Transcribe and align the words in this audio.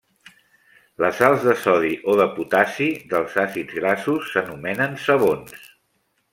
Les 1.03 1.19
sals 1.19 1.45
de 1.49 1.53
sodi 1.65 1.91
o 2.13 2.15
de 2.21 2.27
potassi 2.39 2.89
dels 3.13 3.37
àcids 3.45 3.79
grassos 3.83 4.33
s'anomenen 4.33 5.01
sabons. 5.09 5.57